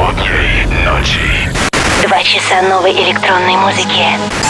Утро 0.00 0.24
ночи. 0.82 1.20
Два 2.02 2.22
часа 2.22 2.62
новой 2.62 2.92
электронной 2.92 3.56
музыки. 3.56 4.06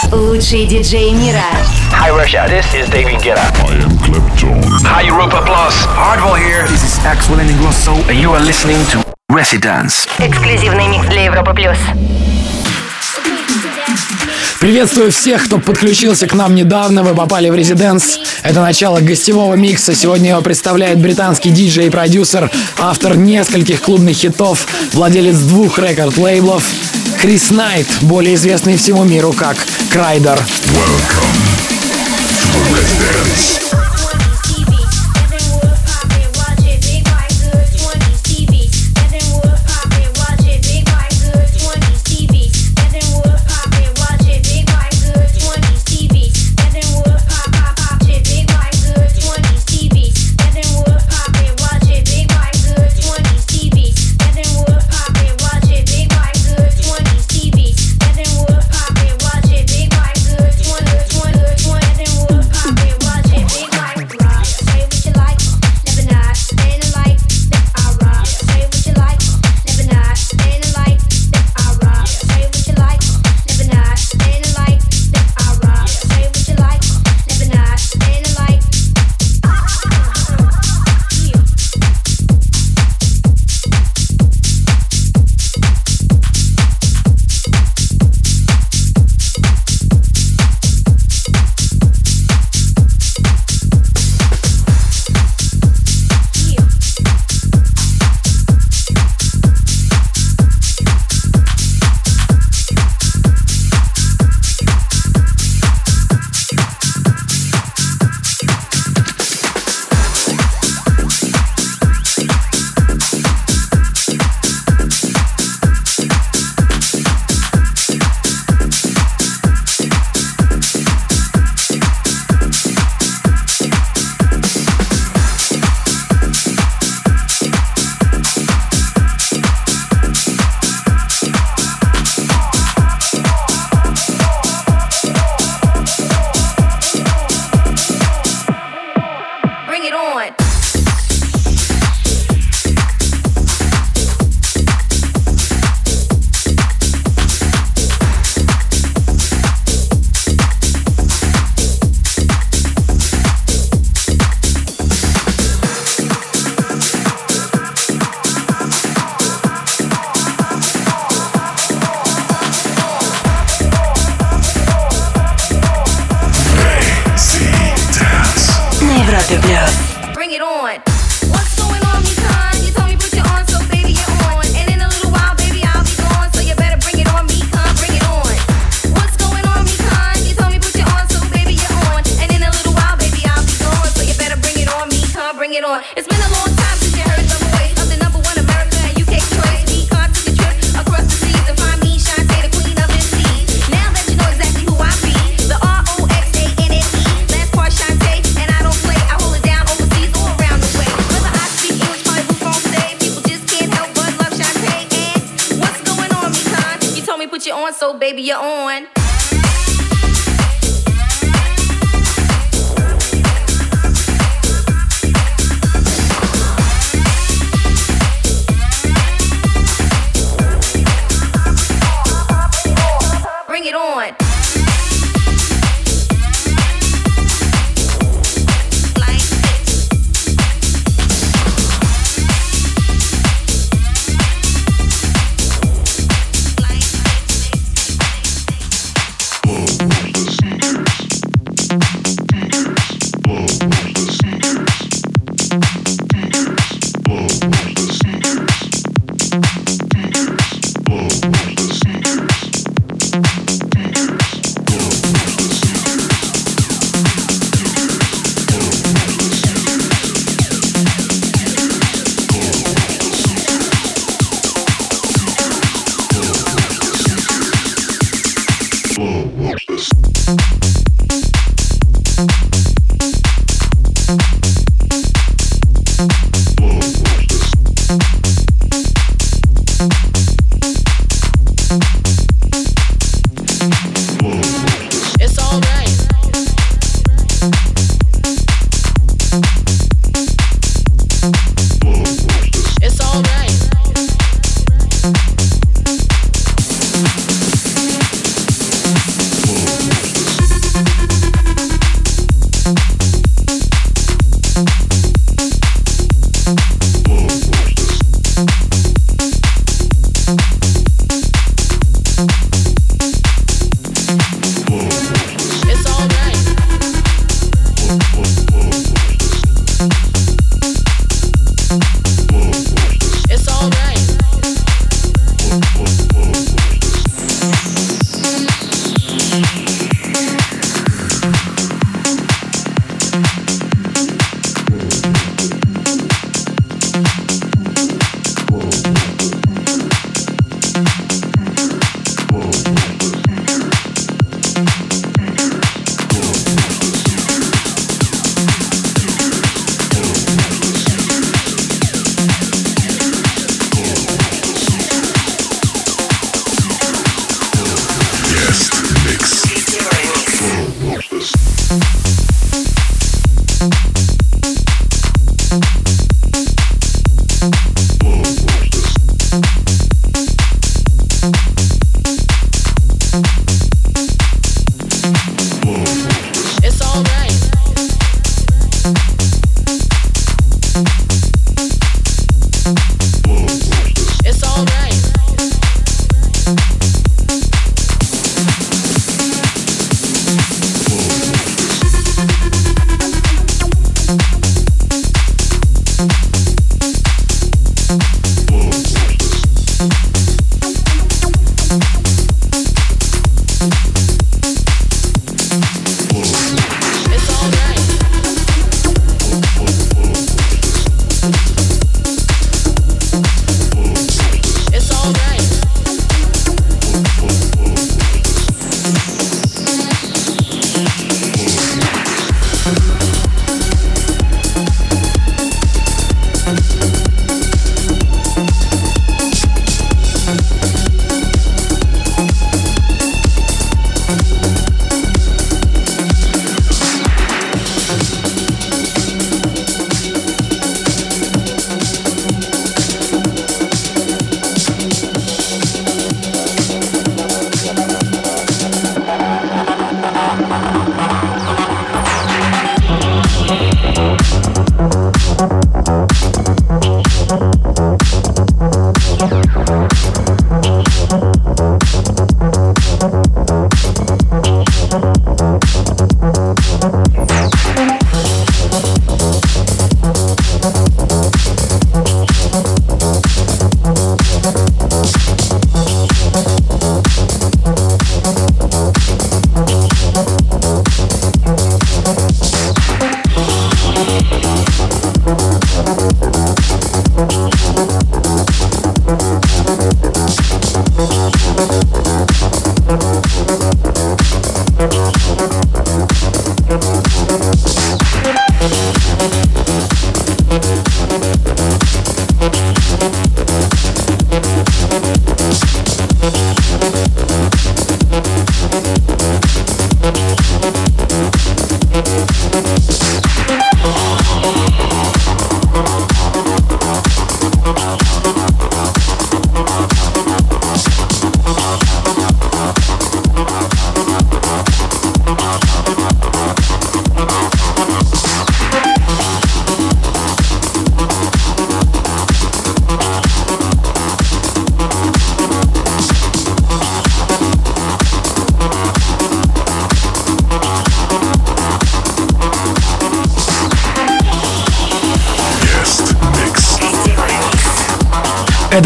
Лучший 0.09 0.65
диджей 0.65 1.11
мира. 1.11 1.43
Hi 1.91 2.09
Russia, 2.09 2.47
this 2.47 2.73
is 2.73 2.89
David 2.89 3.21
Guetta. 3.21 3.41
I 3.67 3.83
am 3.83 3.97
Clapton. 3.99 4.63
Hi 4.85 5.01
Europa 5.05 5.41
Plus. 5.45 5.75
Hardwell 5.85 6.35
here. 6.35 6.65
This 6.69 6.83
is 6.85 6.97
Axwell 7.03 7.41
and 7.41 7.49
Ingrosso. 7.49 7.95
And 8.09 8.17
you 8.17 8.31
are 8.31 8.39
listening 8.39 8.79
to 8.91 9.03
Residence. 9.29 10.07
Эксклюзивный 10.19 10.87
микс 10.87 11.05
для 11.07 11.25
Европы 11.25 11.53
Плюс. 11.53 11.77
Приветствую 14.61 15.11
всех, 15.11 15.45
кто 15.45 15.57
подключился 15.57 16.27
к 16.27 16.35
нам 16.35 16.53
недавно. 16.53 17.01
Вы 17.01 17.15
попали 17.15 17.49
в 17.49 17.55
резиденс. 17.55 18.19
Это 18.43 18.61
начало 18.61 18.99
гостевого 18.99 19.55
микса. 19.55 19.95
Сегодня 19.95 20.29
его 20.29 20.41
представляет 20.41 20.99
британский 20.99 21.49
диджей 21.49 21.87
и 21.87 21.89
продюсер, 21.89 22.51
автор 22.77 23.17
нескольких 23.17 23.81
клубных 23.81 24.17
хитов, 24.17 24.67
владелец 24.93 25.37
двух 25.37 25.79
рекорд-лейблов. 25.79 26.63
Крис 27.19 27.49
Найт, 27.49 27.87
более 28.01 28.35
известный 28.35 28.77
всему 28.77 29.03
миру 29.03 29.33
как 29.33 29.57
Крайдер. 29.89 30.37
Welcome 30.37 31.41
to 32.29 32.75
residence. 32.75 33.70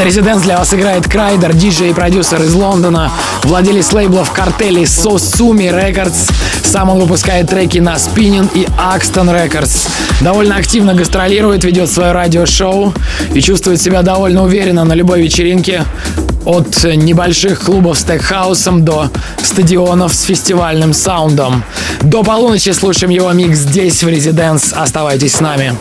резиденс 0.05 0.43
для 0.43 0.57
вас 0.59 0.71
играет 0.71 1.09
Крайдер, 1.09 1.53
диджей 1.53 1.89
и 1.89 1.93
продюсер 1.93 2.41
из 2.43 2.53
Лондона, 2.53 3.11
владелец 3.43 3.91
лейблов 3.91 4.31
картелей 4.31 4.83
Sosumi 4.83 5.71
Records. 5.73 6.31
Сам 6.63 6.91
он 6.91 6.99
выпускает 6.99 7.49
треки 7.49 7.79
на 7.79 7.95
Spinning 7.95 8.47
и 8.53 8.67
Axton 8.77 9.33
Records. 9.33 9.87
Довольно 10.21 10.57
активно 10.57 10.93
гастролирует, 10.93 11.63
ведет 11.63 11.89
свое 11.89 12.11
радиошоу 12.11 12.93
и 13.33 13.41
чувствует 13.41 13.81
себя 13.81 14.03
довольно 14.03 14.43
уверенно 14.43 14.83
на 14.83 14.93
любой 14.93 15.23
вечеринке. 15.23 15.85
От 16.45 16.83
небольших 16.83 17.61
клубов 17.61 17.97
с 17.97 18.03
теххаусом 18.03 18.85
до 18.85 19.09
стадионов 19.41 20.13
с 20.13 20.21
фестивальным 20.21 20.93
саундом. 20.93 21.63
До 22.01 22.21
полуночи 22.21 22.69
слушаем 22.69 23.09
его 23.09 23.31
микс 23.31 23.57
здесь, 23.57 24.03
в 24.03 24.07
Резиденс. 24.07 24.71
Оставайтесь 24.71 25.33
с 25.33 25.39
нами. 25.39 25.75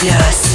Yes. 0.00 0.47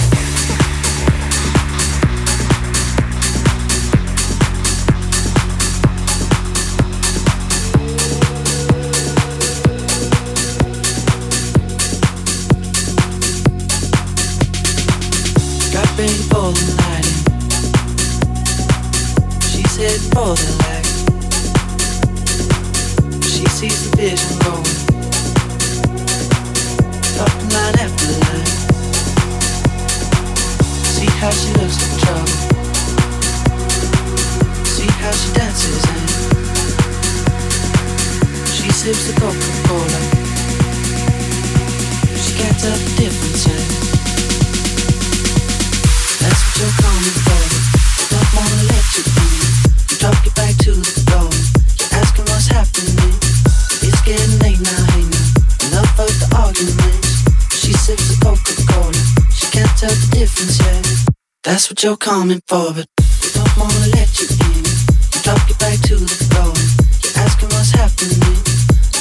That's 61.54 61.70
what 61.70 61.84
you're 61.84 61.96
coming 61.98 62.42
for, 62.48 62.74
but 62.74 62.88
we 63.22 63.30
don't 63.30 63.58
wanna 63.62 63.94
let 63.94 64.10
you 64.18 64.26
in. 64.26 64.66
We 65.14 65.22
drop 65.22 65.38
you 65.48 65.54
back 65.62 65.78
to 65.86 66.02
the 66.02 66.10
floor. 66.26 66.50
You're 66.50 67.14
asking 67.22 67.50
what's 67.54 67.70
happening. 67.70 68.42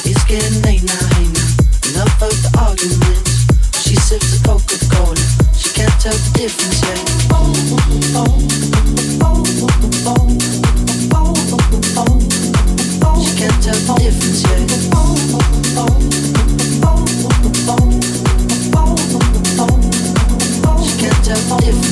It's 0.04 0.20
getting 0.28 0.60
late 0.60 0.84
now, 0.84 1.00
hey 1.16 1.32
now. 1.32 1.48
Enough 1.88 2.20
of 2.20 2.36
the 2.44 2.52
arguments. 2.60 3.48
She 3.80 3.96
sips 3.96 4.36
a 4.36 4.44
Coca 4.44 4.76
Cola. 4.92 5.16
She 5.56 5.72
can't 5.72 5.96
tell 5.96 6.12
the 6.12 6.28
difference 6.36 6.84
yet. 6.84 7.00
Yeah. 7.00 7.32
Oh, 7.32 7.56
oh, 7.72 7.88
oh, 8.20 8.36
oh, 9.24 9.48
oh, 10.04 10.12
oh, 10.12 10.28
oh, 11.16 11.32
oh, 11.56 11.72
oh, 12.04 12.20
oh. 13.00 13.16
She 13.24 13.32
can't 13.32 13.56
tell 13.64 13.80
the 13.80 13.96
difference 13.96 14.44
yet. 14.44 14.60
Yeah. 14.60 14.92
Oh, 14.92 15.16
oh, 15.32 15.80
oh, 15.80 15.96
oh, 16.84 17.00
oh, 17.24 17.80
oh, 17.80 17.96
oh, 18.76 18.92
oh, 19.16 19.32
oh, 19.56 19.72
oh. 20.68 20.84
She 20.84 20.92
can't 21.00 21.16
tell 21.24 21.40
the 21.48 21.64
difference. 21.64 21.91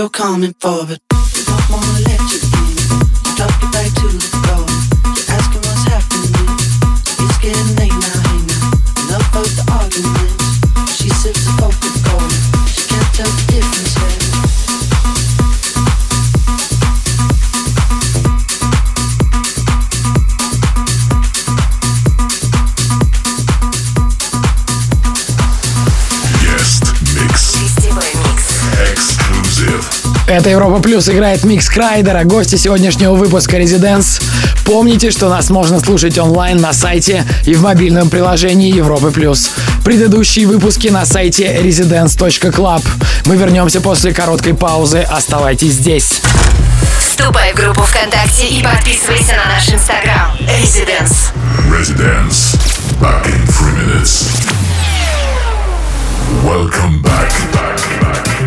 you're 0.00 0.08
coming 0.08 0.54
for, 0.54 0.86
Это 30.40 30.48
Европа 30.48 30.80
Плюс 30.80 31.06
играет 31.06 31.44
микс 31.44 31.68
Крайдера, 31.68 32.24
гости 32.24 32.56
сегодняшнего 32.56 33.12
выпуска 33.12 33.58
Резиденс. 33.58 34.20
Помните, 34.64 35.10
что 35.10 35.28
нас 35.28 35.50
можно 35.50 35.80
слушать 35.80 36.16
онлайн 36.16 36.56
на 36.56 36.72
сайте 36.72 37.26
и 37.44 37.52
в 37.52 37.60
мобильном 37.60 38.08
приложении 38.08 38.74
Европы 38.74 39.10
Плюс. 39.10 39.50
Предыдущие 39.84 40.46
выпуски 40.46 40.88
на 40.88 41.04
сайте 41.04 41.60
residence.club. 41.62 42.82
Мы 43.26 43.36
вернемся 43.36 43.82
после 43.82 44.14
короткой 44.14 44.54
паузы. 44.54 45.00
Оставайтесь 45.00 45.72
здесь. 45.72 46.22
Вступай 46.98 47.52
в 47.52 47.56
группу 47.56 47.82
ВКонтакте 47.82 48.46
и 48.46 48.62
подписывайся 48.62 49.34
на 49.36 49.44
наш 49.52 49.68
инстаграм. 49.68 50.34
Резиденс. 50.58 51.32
Резиденс. 51.70 52.54
Back 52.98 53.26
in 53.26 53.46
three 53.46 53.74
minutes. 53.76 54.24
Welcome 56.42 57.02
back. 57.02 57.28
back, 57.52 57.76
back. 58.00 58.39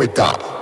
Me 0.00 0.06
top. 0.06 0.59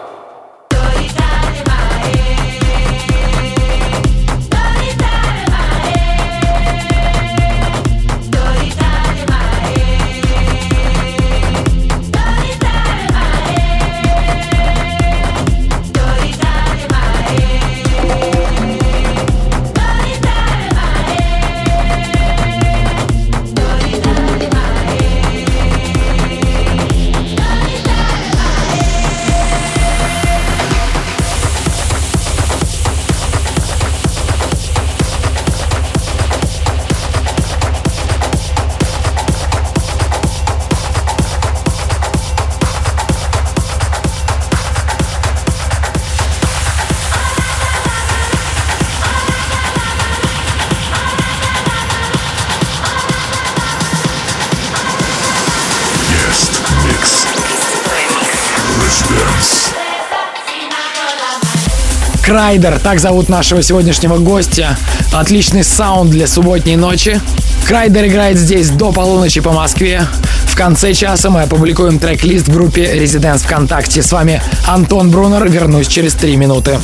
Крайдер, 62.38 62.78
так 62.78 63.00
зовут 63.00 63.28
нашего 63.28 63.64
сегодняшнего 63.64 64.18
гостя. 64.18 64.78
Отличный 65.12 65.64
саунд 65.64 66.12
для 66.12 66.28
субботней 66.28 66.76
ночи. 66.76 67.20
Крайдер 67.66 68.06
играет 68.06 68.38
здесь 68.38 68.70
до 68.70 68.92
полуночи 68.92 69.40
по 69.40 69.50
Москве. 69.50 70.06
В 70.44 70.54
конце 70.54 70.94
часа 70.94 71.30
мы 71.30 71.42
опубликуем 71.42 71.98
трек-лист 71.98 72.46
в 72.46 72.54
группе 72.54 72.94
Резиденс 72.94 73.42
ВКонтакте. 73.42 74.04
С 74.04 74.12
вами 74.12 74.40
Антон 74.68 75.10
Брунер. 75.10 75.48
Вернусь 75.48 75.88
через 75.88 76.14
три 76.14 76.36
минуты. 76.36 76.78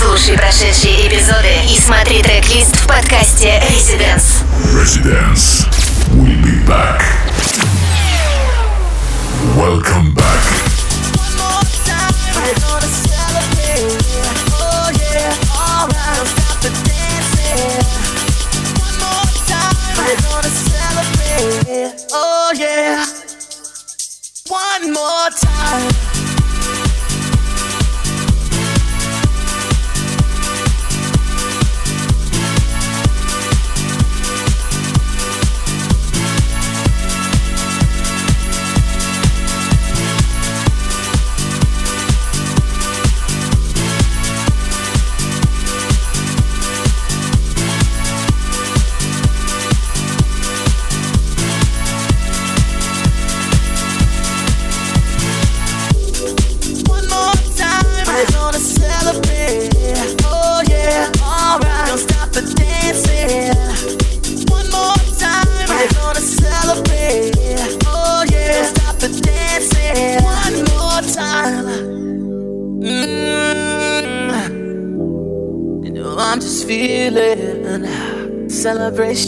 Слушай 0.00 0.38
прошедшие 0.38 1.06
эпизоды 1.06 1.52
и 1.70 1.78
смотри 1.78 2.22
трек-лист 2.22 2.74
в 2.74 2.86
подкасте 2.86 3.62
Residence. 3.68 4.42
Residence. 4.72 5.66
We'll 6.14 6.42
be 6.42 6.66
back. 6.66 7.02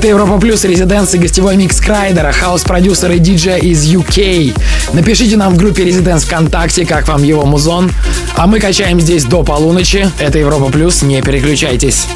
Это 0.00 0.08
Европа 0.08 0.38
Плюс, 0.40 0.64
Резиденс 0.64 1.14
и 1.14 1.18
гостевой 1.18 1.58
микс 1.58 1.78
Крайдера, 1.78 2.32
хаос-продюсер 2.32 3.10
и 3.10 3.18
диджей 3.18 3.60
из 3.60 3.84
UK. 3.84 4.58
Напишите 4.94 5.36
нам 5.36 5.52
в 5.52 5.58
группе 5.58 5.84
Резиденс 5.84 6.24
ВКонтакте, 6.24 6.86
как 6.86 7.06
вам 7.06 7.22
его 7.22 7.44
музон. 7.44 7.92
А 8.34 8.46
мы 8.46 8.60
качаем 8.60 8.98
здесь 8.98 9.24
до 9.24 9.42
полуночи. 9.42 10.10
Это 10.18 10.38
Европа 10.38 10.72
Плюс, 10.72 11.02
не 11.02 11.20
переключайтесь. 11.20 12.06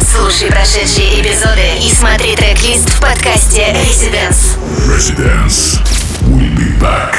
Слушай 0.00 0.48
прошедшие 0.48 1.20
эпизоды 1.20 1.60
и 1.86 1.94
смотри 1.94 2.34
трек-лист 2.36 2.88
в 2.88 3.00
подкасте 3.02 3.66
Residence. 3.84 4.56
Residence. 4.88 5.78
We'll 6.22 6.56
be 6.56 6.72
back. 6.80 7.16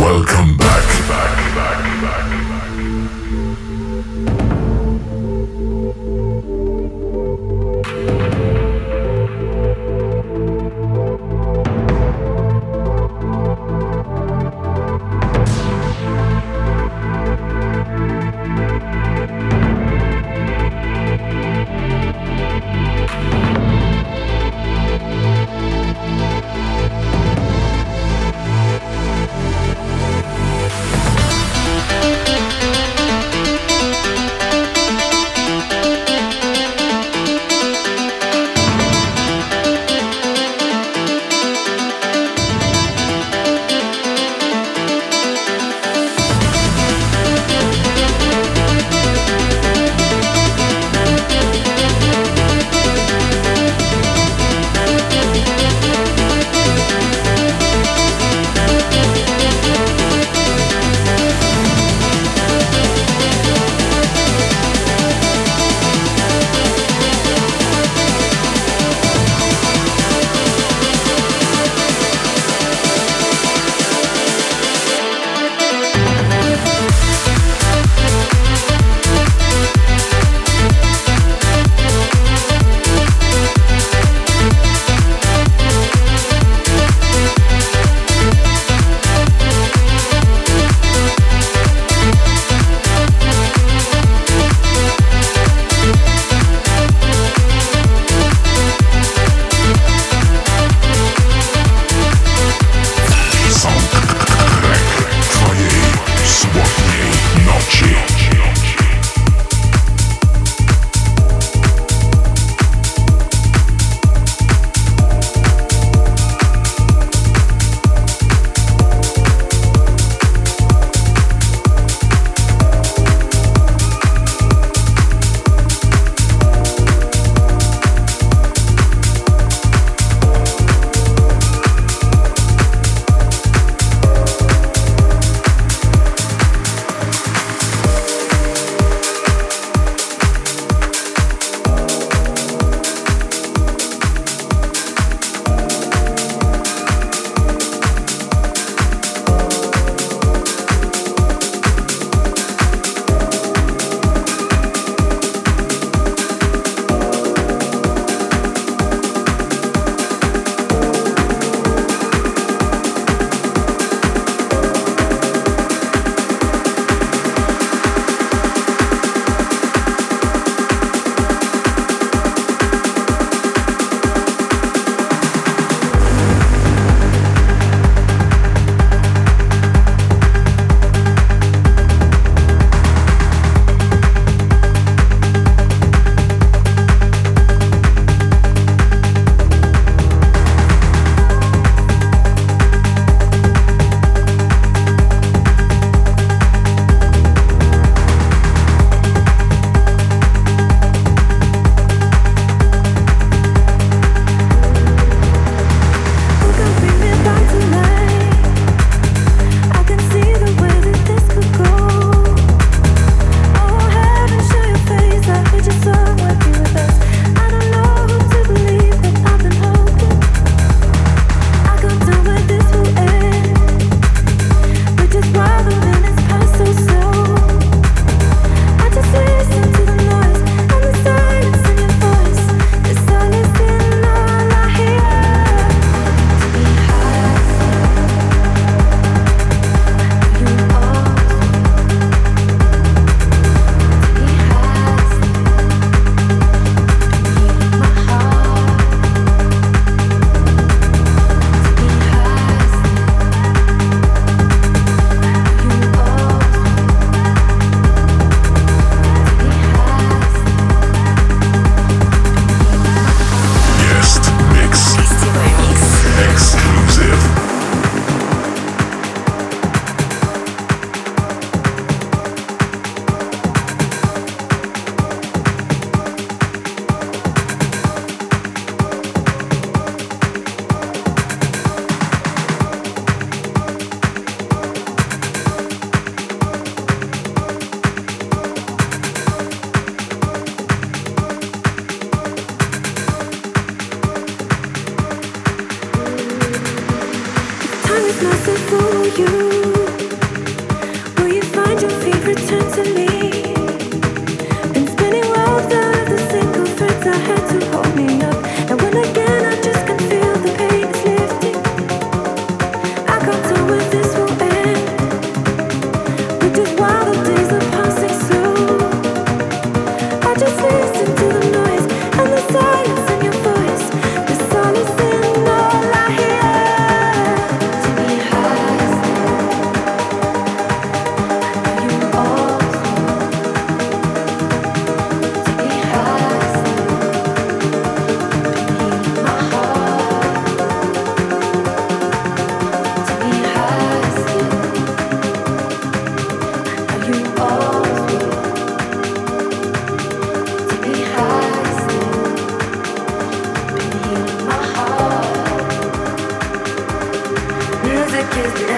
Welcome 0.00 0.56
back. 0.56 0.86
back, 1.08 1.36
back, 1.54 1.85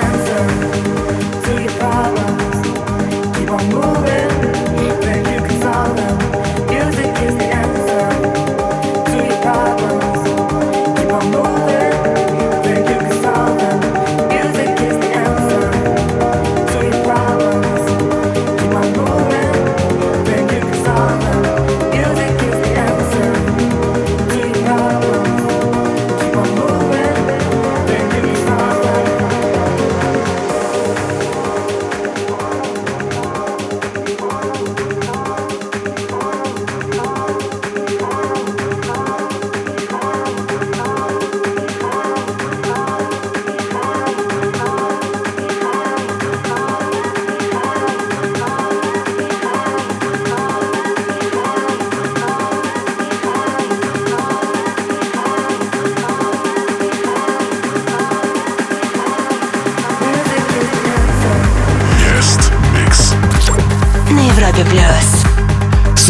answer. 0.01 0.48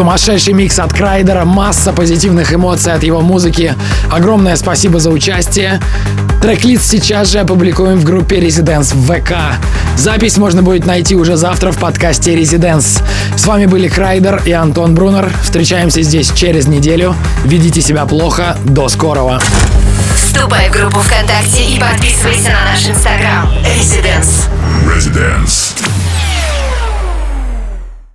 Сумасшедший 0.08 0.54
микс 0.54 0.78
от 0.78 0.90
Крайдера, 0.94 1.44
масса 1.44 1.92
позитивных 1.92 2.54
эмоций 2.54 2.94
от 2.94 3.02
его 3.02 3.20
музыки. 3.20 3.74
Огромное 4.10 4.56
спасибо 4.56 5.00
за 5.00 5.10
участие. 5.10 5.82
Треклист 6.40 6.86
сейчас 6.88 7.28
же 7.28 7.40
опубликуем 7.40 7.98
в 7.98 8.04
группе 8.04 8.38
Residents 8.38 8.94
в 8.94 9.04
ВК. 9.04 9.34
Запись 9.98 10.38
можно 10.38 10.62
будет 10.62 10.86
найти 10.86 11.14
уже 11.14 11.36
завтра 11.36 11.72
в 11.72 11.76
подкасте 11.76 12.34
Residents. 12.34 13.02
С 13.36 13.44
вами 13.44 13.66
были 13.66 13.86
Крайдер 13.88 14.40
и 14.46 14.52
Антон 14.52 14.94
Брунер. 14.94 15.30
Встречаемся 15.42 16.00
здесь 16.00 16.32
через 16.32 16.66
неделю. 16.66 17.14
Ведите 17.44 17.82
себя 17.82 18.06
плохо. 18.06 18.56
До 18.64 18.88
скорого. 18.88 19.42
Вступай 20.14 20.70
в 20.70 20.72
группу 20.72 21.00
ВКонтакте 21.00 21.64
и 21.64 21.78
подписывайся 21.78 22.48
на 22.48 22.72
наш 22.72 22.88
инстаграм. 22.88 23.46
Residents. 23.62 24.48
Residents. 24.86 25.97